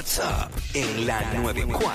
[0.00, 1.92] What's up en la 94.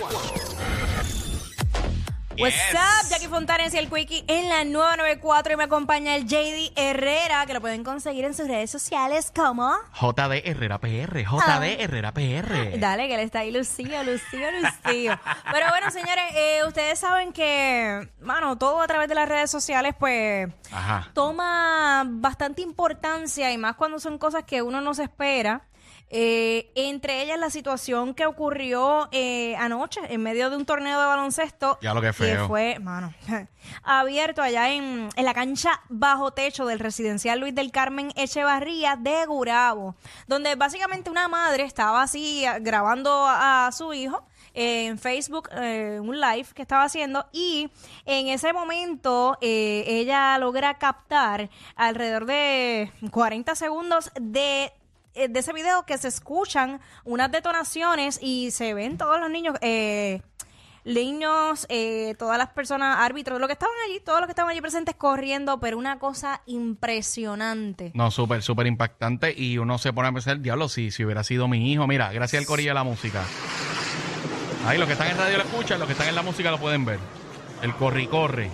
[2.38, 2.76] What's Yes.
[2.76, 6.74] up, Jackie Fontanes y el Quickie en la nueva 94 y me acompaña el JD
[6.76, 9.74] Herrera, que lo pueden conseguir en sus redes sociales como...
[10.00, 12.78] JD Herrera PR, JD Herrera PR.
[12.80, 15.20] Dale, que él está ahí lucido, lucido, lucido.
[15.52, 19.96] Pero bueno, señores, eh, ustedes saben que, mano, todo a través de las redes sociales,
[19.98, 21.10] pues, Ajá.
[21.16, 25.64] toma bastante importancia y más cuando son cosas que uno no se espera.
[26.10, 31.06] Eh, entre ellas la situación que ocurrió eh, anoche en medio de un torneo de
[31.08, 31.80] baloncesto.
[31.82, 32.48] Ya lo que Que feo.
[32.48, 33.14] fue, mano,
[33.84, 39.26] abierto allá en, en la cancha bajo techo del residencial Luis del Carmen Echevarría de
[39.26, 39.96] Gurabo,
[40.28, 45.50] donde básicamente una madre estaba así a- grabando a, a su hijo eh, en Facebook,
[45.54, 47.70] eh, un live que estaba haciendo, y
[48.06, 54.74] en ese momento eh, ella logra captar alrededor de 40 segundos de eh,
[55.16, 60.22] de ese video que se escuchan unas detonaciones y se ven todos los niños, eh,
[60.84, 64.62] niños, eh, todas las personas, árbitros, lo que estaban allí, todos los que estaban allí
[64.62, 67.92] presentes corriendo, pero una cosa impresionante.
[67.96, 69.34] No, súper, súper impactante.
[69.36, 71.88] Y uno se pone a pensar, diablo, si, si hubiera sido mi hijo.
[71.88, 73.24] Mira, gracias al corillo de la música.
[74.68, 76.58] Ahí, los que están en radio lo escuchan, los que están en la música lo
[76.60, 77.00] pueden ver.
[77.62, 78.50] El corri corre.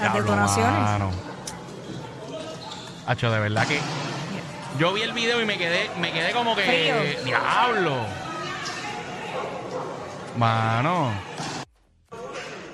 [0.00, 0.72] Las Diablo, detonaciones.
[0.80, 1.10] mano.
[3.06, 3.80] Hacho, de verdad que.
[4.78, 6.62] Yo vi el video y me quedé, me quedé como que.
[6.62, 7.24] Frío.
[7.24, 8.04] Diablo.
[10.36, 11.12] Mano.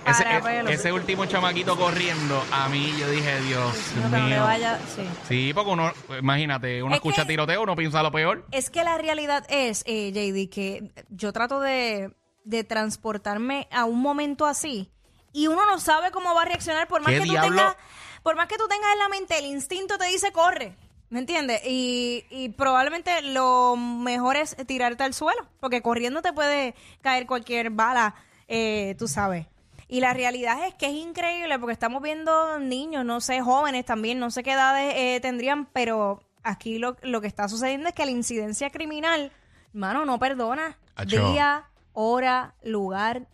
[0.05, 4.27] Ese, Para e- ese último chamaquito corriendo, a mí yo dije, Dios No, que no
[4.27, 4.42] mío.
[4.42, 5.08] vaya- sí.
[5.29, 8.45] Sí, porque uno, imagínate, uno Es escucha que- tiroteo, uno piensa lo peor.
[8.51, 12.12] Es que la realidad es, eh, JD, que yo trato de,
[12.45, 14.91] de transportarme a un momento así
[15.33, 17.57] y uno no sabe cómo va a reaccionar por más ¿Qué que tú diablo?
[17.57, 17.77] tengas,
[18.24, 20.74] por más que tú tengas en la mente el instinto te dice corre,
[21.12, 21.61] ¿me entiendes?
[21.67, 27.68] Y, y probablemente lo mejor es tirarte al suelo, porque corriendo te puede caer cualquier
[27.68, 28.14] bala,
[28.48, 29.46] eh, tú sabes.
[29.89, 34.18] Y la realidad es que es increíble porque estamos viendo niños, no sé, jóvenes también,
[34.18, 38.06] no sé qué edades eh, tendrían, pero aquí lo, lo que está sucediendo es que
[38.06, 39.33] la incidencia criminal,
[39.74, 40.79] hermano, no perdona.
[41.06, 43.29] Día, hora, lugar,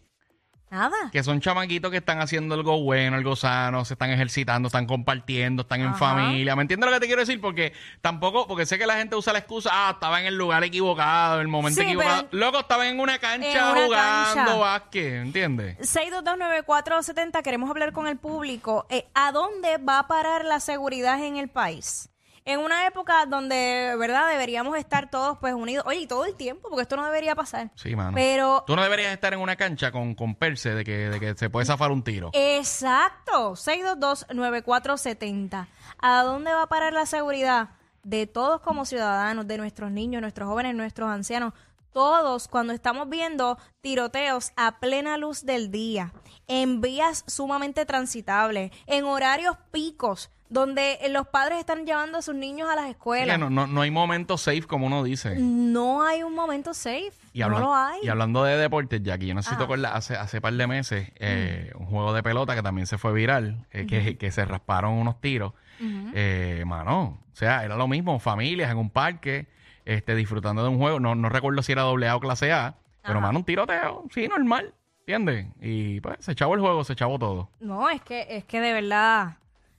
[0.70, 0.96] nada.
[1.12, 5.62] Que son chamaquitos que están haciendo algo bueno, algo sano, se están ejercitando, están compartiendo,
[5.62, 5.96] están en Ajá.
[5.98, 6.54] familia.
[6.56, 7.40] ¿Me entiendes lo que te quiero decir?
[7.40, 10.62] Porque tampoco, porque sé que la gente usa la excusa, ah, estaba en el lugar
[10.64, 12.28] equivocado, en el momento Sí, equivocado.
[12.32, 14.54] Loco, estaba en una cancha En una jugando cancha.
[14.56, 15.78] básquet, ¿entiendes?
[15.80, 18.86] 6229470, queremos hablar con el público.
[18.90, 22.10] Eh, ¿A dónde va a parar la seguridad en el país?
[22.48, 24.30] En una época donde, ¿verdad?
[24.30, 25.84] Deberíamos estar todos pues unidos.
[25.86, 27.70] Oye, y todo el tiempo, porque esto no debería pasar.
[27.74, 28.12] Sí, mano.
[28.14, 31.34] Pero Tú no deberías estar en una cancha con, con perse de que, de que
[31.34, 32.30] se puede zafar un tiro.
[32.32, 35.66] Exacto, 622-9470.
[36.00, 37.68] ¿A dónde va a parar la seguridad
[38.02, 41.52] de todos como ciudadanos, de nuestros niños, nuestros jóvenes, nuestros ancianos?
[41.92, 46.12] Todos cuando estamos viendo tiroteos a plena luz del día,
[46.46, 52.68] en vías sumamente transitables, en horarios picos, donde los padres están llevando a sus niños
[52.70, 53.38] a las Es escuelas.
[53.38, 55.36] no, no, no hay momento safe como uno dice.
[55.38, 57.12] No hay un momento safe.
[57.34, 58.00] Y, no lo hay.
[58.02, 59.62] y hablando de deportes, Jackie, yo te Ajá.
[59.62, 63.12] acuerdas, hace, hace par de meses, eh, un juego de pelota que también se fue
[63.12, 65.52] viral, eh, que, que se rasparon unos tiros.
[65.80, 69.46] Eh, mano, o sea, era lo mismo, familias en un parque,
[69.88, 71.00] este, disfrutando de un juego.
[71.00, 74.28] No, no recuerdo si era doble A o clase A, pero mano, un tiroteo, sí,
[74.28, 75.46] normal, ¿entiendes?
[75.62, 77.48] Y pues se echaba el juego, se echaba todo.
[77.58, 79.38] No, es que, es que de verdad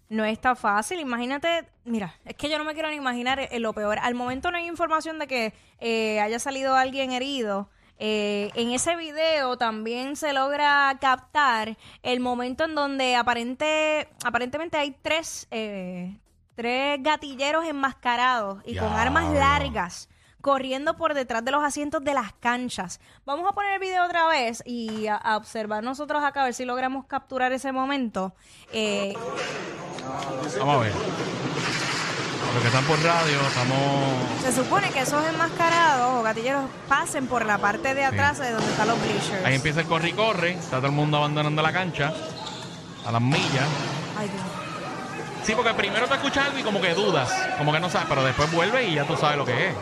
[0.09, 1.00] no es tan fácil.
[1.00, 4.00] Imagínate, mira, es que yo no me quiero ni imaginar eh, lo peor.
[4.00, 7.70] Al momento no hay información de que eh, haya salido alguien herido.
[8.00, 14.96] Eh, en ese video también se logra captar el momento en donde aparente, aparentemente hay
[15.02, 16.17] tres, eh,
[16.59, 20.09] tres gatilleros enmascarados y con armas largas
[20.41, 23.00] corriendo por detrás de los asientos de las canchas.
[23.26, 26.53] Vamos a poner el video otra vez y a, a observar nosotros acá a ver
[26.53, 28.34] si logramos capturar ese momento.
[28.73, 29.14] Eh,
[30.58, 30.91] Vamos a ver.
[32.53, 34.41] Los que están por radio, estamos...
[34.41, 38.70] se supone que esos enmascarados o gatilleros pasen por la parte de atrás de donde
[38.70, 39.46] están los bleachers.
[39.46, 42.14] Ahí empieza el corre y corre, está todo el mundo abandonando la cancha,
[43.05, 43.67] a las millas.
[44.17, 44.68] Ay, Dios.
[45.44, 48.24] Sí, porque primero te escuchas algo y como que dudas, como que no sabes, pero
[48.24, 49.76] después vuelve y ya tú sabes lo que es.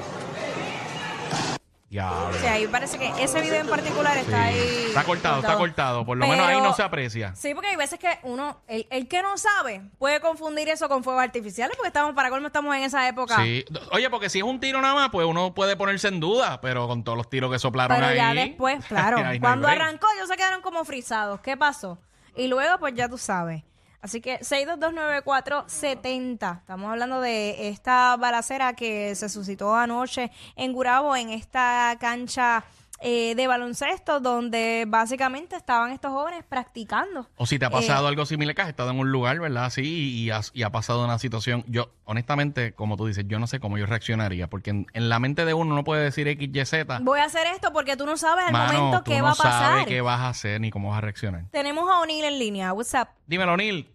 [1.90, 2.36] Diablo.
[2.36, 4.86] O sea, ahí parece que ese video en particular está ahí.
[4.88, 6.06] Está cortado, está cortado.
[6.06, 7.34] Por lo menos ahí no se aprecia.
[7.34, 11.02] Sí, porque hay veces que uno, el, el que no sabe, puede confundir eso con
[11.02, 13.38] fuegos artificiales, porque estamos, para colmo estamos en esa época.
[13.38, 13.64] Sí.
[13.92, 16.88] Oye, porque si es un tiro nada más, pues uno puede ponerse en duda, pero
[16.90, 18.18] con todos los tiros que soplaron Pero ahí.
[18.18, 21.40] ya después, claro, no cuando arrancó ellos se quedaron como frisados.
[21.40, 22.00] ¿Qué pasó?
[22.36, 23.64] Y luego, pues ya tú sabes.
[24.02, 26.60] Así que 6229470.
[26.60, 32.64] Estamos hablando de esta balacera que se suscitó anoche en Gurabo, en esta cancha
[33.00, 37.28] eh, de baloncesto, donde básicamente estaban estos jóvenes practicando.
[37.38, 39.66] O si te ha Eh, pasado algo similar, que has estado en un lugar, ¿verdad?
[39.66, 41.64] Así y, has- y ha pasado una situación.
[41.68, 45.20] Yo, honestamente, como tú dices, yo no sé cómo yo reaccionaría, porque en, en la
[45.20, 47.00] mente de uno no puede decir X, Y, Z.
[47.04, 49.32] Voy a hacer esto porque tú no sabes al Mano, momento tú qué no va
[49.32, 49.72] a pasar.
[49.72, 51.44] sabes qué vas a hacer ni cómo vas a reaccionar.
[51.52, 52.74] Tenemos a O'Neill en línea.
[52.74, 53.08] What's up?
[53.28, 53.88] Dímelo, Neil.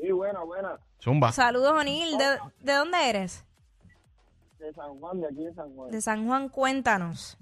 [0.00, 0.78] Sí, buena, buena.
[1.00, 1.32] Zumba.
[1.32, 2.16] Saludos, O'Neill.
[2.16, 3.44] ¿De, ¿De dónde eres?
[4.62, 5.90] De San Juan, de aquí de San Juan.
[5.90, 7.36] De San Juan, cuéntanos.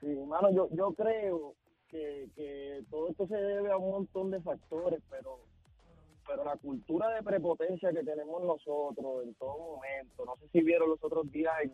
[0.00, 1.54] Sí, hermano, yo, yo creo
[1.88, 5.38] que, que todo esto se debe a un montón de factores, pero
[6.24, 10.88] pero la cultura de prepotencia que tenemos nosotros en todo momento, no sé si vieron
[10.90, 11.72] los otros días en,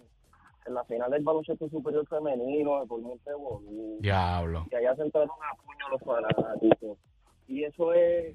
[0.67, 4.67] en la final del baloncesto superior femenino de por Montebolú, Diablo.
[4.71, 6.97] que allá se entraron a puño los fanáticos.
[7.47, 8.35] Y eso es,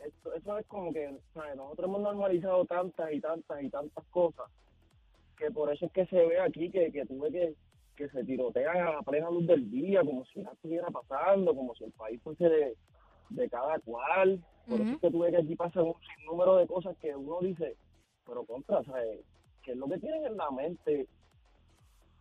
[0.00, 1.56] esto- eso es como que, ¿sabes?
[1.56, 4.50] Nosotros hemos normalizado tantas y tantas y tantas cosas,
[5.42, 7.54] que por eso es que se ve aquí que, que tuve que,
[7.96, 11.74] que se tirotean a la plena luz del día, como si nada estuviera pasando, como
[11.74, 12.76] si el país fuese de,
[13.30, 14.40] de cada cual.
[14.68, 14.94] Por eso Ujú.
[14.94, 17.76] es que tuve que aquí pasan un sinnúmero de cosas que uno dice,
[18.24, 19.20] pero contra, ¿sabes?
[19.64, 21.00] ¿Qué es lo que tienen en la mente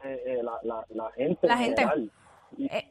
[0.03, 1.47] eh, eh, la, la, la gente?
[1.47, 1.81] La en gente.
[1.81, 2.11] general?
[2.57, 2.90] Y- Eh,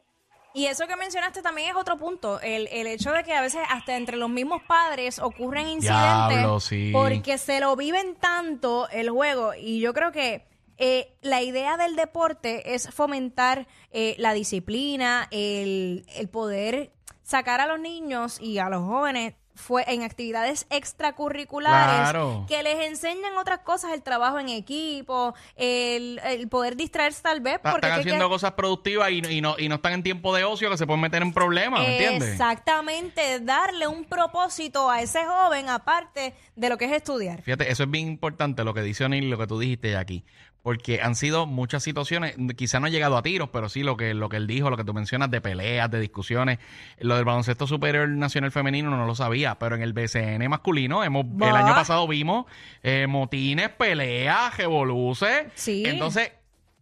[0.54, 3.60] y eso que mencionaste también es otro punto, el, el hecho de que a veces
[3.68, 6.90] hasta entre los mismos padres ocurren incidentes Diablo, sí.
[6.92, 10.44] porque se lo viven tanto el juego y yo creo que
[10.78, 16.90] eh, la idea del deporte es fomentar eh, la disciplina, el, el poder
[17.22, 22.44] sacar a los niños y a los jóvenes fue en actividades extracurriculares Claro.
[22.48, 27.58] que les enseñan otras cosas, el trabajo en equipo, el, el poder distraerse tal vez.
[27.62, 30.44] Porque Están que- haciendo cosas productivas y, y no, y no están en tiempo de
[30.44, 32.30] ocio que se pueden meter en problemas, ¿me entiendes?
[32.30, 37.42] Exactamente, darle un propósito a ese joven aparte de lo que es estudiar.
[37.42, 40.24] Fíjate, eso es bien importante lo que dice O'Neill lo que tú dijiste aquí.
[40.62, 44.12] Porque han sido muchas situaciones, quizá no ha llegado a tiros, pero sí lo que,
[44.12, 46.58] lo que él dijo, lo que tú mencionas de peleas, de discusiones.
[46.98, 51.24] Lo del baloncesto superior nacional femenino no lo sabía, pero en el BCN masculino hemos,
[51.24, 52.44] el año pasado vimos
[52.82, 55.46] eh, motines, peleas, revoluces.
[55.54, 55.84] Sí.
[55.86, 56.32] Entonces,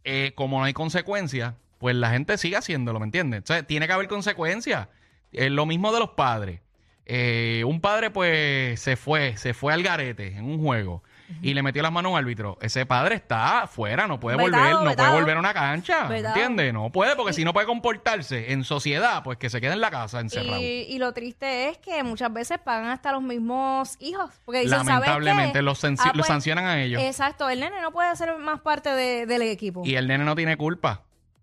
[0.03, 3.39] eh, como no hay consecuencias, pues la gente sigue haciéndolo, ¿me entiendes?
[3.39, 4.89] Entonces, tiene que haber consecuencias.
[5.33, 6.61] Eh, lo mismo de los padres.
[7.07, 11.03] Eh, un padre, pues, se fue, se fue al garete en un juego
[11.43, 12.57] y le metió las manos a un árbitro.
[12.61, 15.09] Ese padre está fuera, no puede Vetado, volver, no vetado.
[15.09, 16.35] puede volver a una cancha, Vetado.
[16.35, 16.73] ¿entiendes?
[16.73, 19.91] No puede, porque si no puede comportarse en sociedad, pues que se quede en la
[19.91, 20.61] casa encerrado.
[20.61, 24.31] Y, y lo triste es que muchas veces pagan hasta los mismos hijos.
[24.45, 25.63] Porque dicen, ¿sabes Lamentablemente qué?
[25.63, 27.03] los, Ah, los pues, sancionan a ellos.
[27.03, 29.83] Exacto, el nene no puede ser más parte de- del equipo.
[29.85, 31.03] Y el nene no tiene culpa.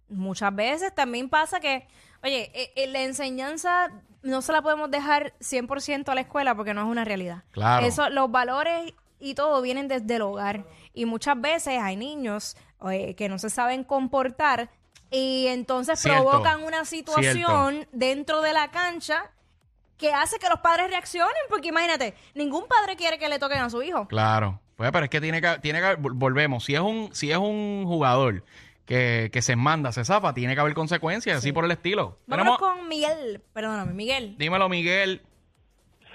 [0.10, 1.88] Muchas veces también pasa que,
[2.24, 3.90] oye, eh, eh, la enseñanza
[4.22, 7.44] no se la podemos dejar 100% a la escuela porque no es una realidad.
[7.52, 7.86] Claro.
[7.86, 10.66] Eso, los valores y todo vienen desde el hogar.
[10.94, 12.56] Y muchas veces hay niños
[12.92, 14.70] eh, que no se saben comportar
[15.12, 16.24] y entonces Cierto.
[16.24, 19.32] provocan una situación dentro de la cancha
[19.98, 21.34] que hace que los padres reaccionen.
[21.50, 24.08] Porque imagínate, ningún padre quiere que le toquen a su hijo.
[24.08, 24.60] Claro.
[24.76, 26.66] Pues, pero es que tiene que, tiene que volvemos.
[26.66, 28.44] Si es un, si es un jugador
[28.86, 32.20] que, que se manda, se zafa, tiene que haber consecuencias, así por el estilo.
[32.28, 33.42] Vámonos Tenemos- con Miguel.
[33.54, 34.36] Perdóname, Miguel.
[34.38, 35.22] Dímelo, Miguel.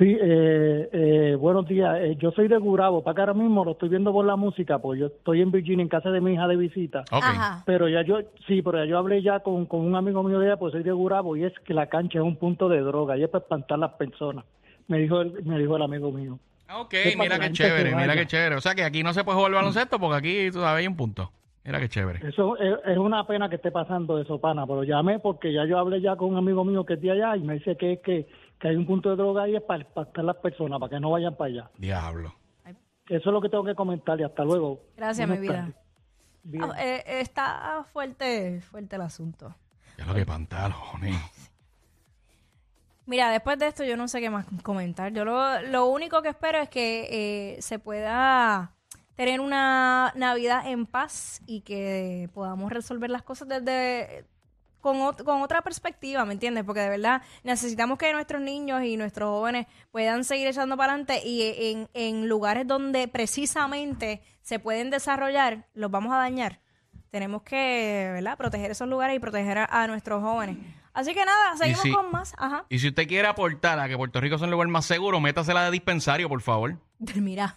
[0.00, 1.94] Sí, eh, eh, buenos días.
[2.00, 3.04] Eh, yo soy de Gurabo.
[3.04, 5.82] Para que ahora mismo lo estoy viendo por la música, pues yo estoy en Virginia
[5.82, 7.00] en casa de mi hija de visita.
[7.12, 7.22] Ok.
[7.22, 7.62] Ajá.
[7.66, 10.46] Pero ya yo, sí, pero ya yo hablé ya con, con un amigo mío de
[10.46, 13.18] ella, pues soy de Gurabo, y es que la cancha es un punto de droga
[13.18, 14.46] y es para espantar a las personas.
[14.88, 16.38] Me dijo el, me dijo el amigo mío.
[16.74, 18.54] Ok, Es mira qué chévere, mira qué chévere.
[18.54, 21.30] O sea que aquí no se puede jugar baloncesto porque aquí todavía hay un punto.
[21.62, 22.26] Mira qué chévere.
[22.26, 25.78] Eso es, es una pena que esté pasando eso, pana, pero llamé porque ya yo
[25.78, 28.00] hablé ya con un amigo mío que es de allá y me dice que es
[28.00, 28.26] que,
[28.60, 31.00] que hay un punto de droga ahí es para espantar a las personas, para que
[31.00, 31.70] no vayan para allá.
[31.78, 32.34] Diablo.
[33.08, 34.82] Eso es lo que tengo que comentar y hasta luego.
[34.96, 36.68] Gracias, Buenas mi vida.
[36.68, 39.56] Ah, eh, está fuerte, fuerte el asunto.
[39.98, 41.16] Ya lo que pantalones.
[43.06, 45.12] Mira, después de esto yo no sé qué más comentar.
[45.12, 48.74] Yo lo, lo único que espero es que eh, se pueda
[49.16, 54.24] tener una Navidad en paz y que podamos resolver las cosas desde
[54.80, 56.64] con, ot con otra perspectiva, ¿me entiendes?
[56.64, 61.22] Porque de verdad necesitamos que nuestros niños y nuestros jóvenes puedan seguir echando para adelante
[61.24, 66.60] y en, en lugares donde precisamente se pueden desarrollar, los vamos a dañar.
[67.10, 68.36] Tenemos que, ¿verdad?
[68.36, 70.56] Proteger esos lugares y proteger a, nuestros jóvenes.
[70.92, 72.34] Así que nada, seguimos con más.
[72.38, 72.64] Ajá.
[72.68, 75.64] Y si usted quiere aportar a que Puerto Rico es un lugar más seguro, métasela
[75.64, 76.76] de dispensario, por favor.
[77.16, 77.56] Mira.